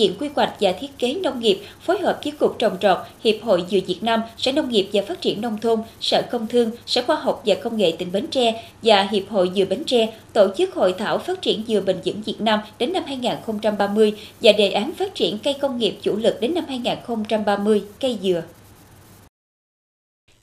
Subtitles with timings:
[0.00, 3.34] Viện Quy hoạch và Thiết kế Nông nghiệp phối hợp với Cục Trồng trọt, Hiệp
[3.42, 6.70] hội Dừa Việt Nam, Sở Nông nghiệp và Phát triển Nông thôn, Sở Công Thương,
[6.86, 10.12] Sở Khoa học và Công nghệ tỉnh Bến Tre và Hiệp hội Dừa Bến Tre
[10.32, 14.52] tổ chức hội thảo phát triển dừa bền vững Việt Nam đến năm 2030 và
[14.52, 18.42] đề án phát triển cây công nghiệp chủ lực đến năm 2030 cây dừa.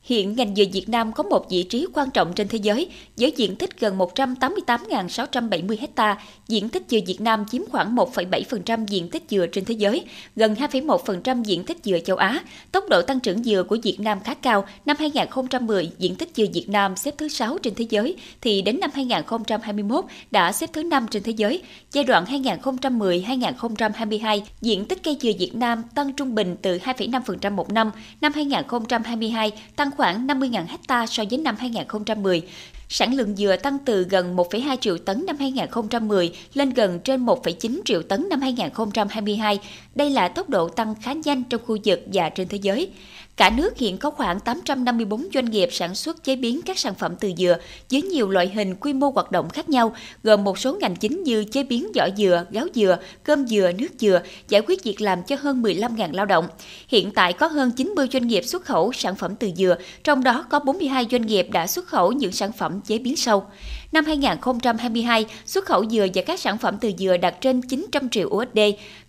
[0.04, 3.34] Hiện ngành dừa Việt Nam có một vị trí quan trọng trên thế giới với
[3.38, 6.18] diện tích gần 188.670 ha.
[6.48, 10.06] Diện tích dừa Việt Nam chiếm khoảng 1,7% diện tích dừa trên thế giới,
[10.36, 12.40] gần 2,1% diện tích dừa châu Á.
[12.72, 14.66] Tốc độ tăng trưởng dừa của Việt Nam khá cao.
[14.86, 18.80] Năm 2010, diện tích dừa Việt Nam xếp thứ 6 trên thế giới, thì đến
[18.80, 21.62] năm 2021 đã xếp thứ 5 trên thế giới.
[21.92, 27.72] Giai đoạn 2010-2022, diện tích cây dừa Việt Nam tăng trung bình từ 2,5% một
[27.72, 27.92] năm.
[28.22, 32.42] Năm 2022 tăng tăng khoảng 50.000 hecta so với năm 2010.
[32.90, 37.82] Sản lượng dừa tăng từ gần 1,2 triệu tấn năm 2010 lên gần trên 1,9
[37.86, 39.60] triệu tấn năm 2022.
[39.96, 42.90] Đây là tốc độ tăng khá nhanh trong khu vực và trên thế giới.
[43.38, 47.16] Cả nước hiện có khoảng 854 doanh nghiệp sản xuất chế biến các sản phẩm
[47.20, 47.58] từ dừa
[47.92, 51.24] với nhiều loại hình quy mô hoạt động khác nhau, gồm một số ngành chính
[51.24, 55.24] như chế biến giỏ dừa, gáo dừa, cơm dừa, nước dừa, giải quyết việc làm
[55.24, 56.48] cho hơn 15.000 lao động.
[56.88, 60.46] Hiện tại có hơn 90 doanh nghiệp xuất khẩu sản phẩm từ dừa, trong đó
[60.50, 63.44] có 42 doanh nghiệp đã xuất khẩu những sản phẩm chế biến sâu.
[63.92, 68.28] Năm 2022, xuất khẩu dừa và các sản phẩm từ dừa đạt trên 900 triệu
[68.28, 68.60] USD.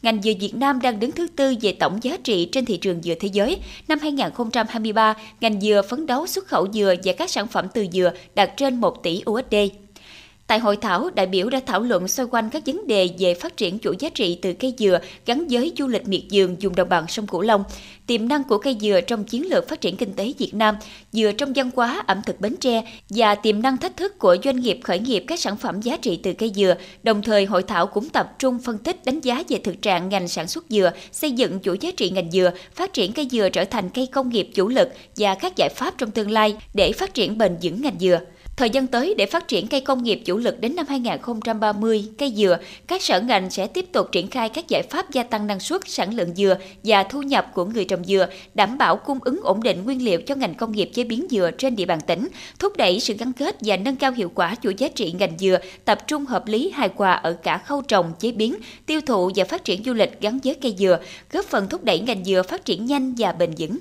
[0.03, 3.03] Ngành dừa Việt Nam đang đứng thứ tư về tổng giá trị trên thị trường
[3.03, 3.59] dừa thế giới.
[3.89, 8.13] Năm 2023, ngành dừa phấn đấu xuất khẩu dừa và các sản phẩm từ dừa
[8.35, 9.55] đạt trên 1 tỷ USD.
[10.53, 13.56] Tại hội thảo, đại biểu đã thảo luận xoay quanh các vấn đề về phát
[13.56, 16.89] triển chuỗi giá trị từ cây dừa gắn với du lịch miệt vườn dùng đồng
[16.89, 17.64] bằng sông Cửu Long,
[18.06, 20.77] tiềm năng của cây dừa trong chiến lược phát triển kinh tế Việt Nam,
[21.12, 24.61] dừa trong văn hóa ẩm thực Bến Tre và tiềm năng thách thức của doanh
[24.61, 26.75] nghiệp khởi nghiệp các sản phẩm giá trị từ cây dừa.
[27.03, 30.28] Đồng thời, hội thảo cũng tập trung phân tích đánh giá về thực trạng ngành
[30.28, 33.64] sản xuất dừa, xây dựng chuỗi giá trị ngành dừa, phát triển cây dừa trở
[33.64, 37.14] thành cây công nghiệp chủ lực và các giải pháp trong tương lai để phát
[37.14, 38.20] triển bền vững ngành dừa.
[38.57, 42.33] Thời gian tới để phát triển cây công nghiệp chủ lực đến năm 2030, cây
[42.36, 45.61] dừa, các sở ngành sẽ tiếp tục triển khai các giải pháp gia tăng năng
[45.61, 49.41] suất, sản lượng dừa và thu nhập của người trồng dừa, đảm bảo cung ứng
[49.42, 52.29] ổn định nguyên liệu cho ngành công nghiệp chế biến dừa trên địa bàn tỉnh,
[52.58, 55.58] thúc đẩy sự gắn kết và nâng cao hiệu quả chuỗi giá trị ngành dừa,
[55.85, 58.55] tập trung hợp lý hài hòa ở cả khâu trồng, chế biến,
[58.86, 60.98] tiêu thụ và phát triển du lịch gắn với cây dừa,
[61.33, 63.79] góp phần thúc đẩy ngành dừa phát triển nhanh và bền vững.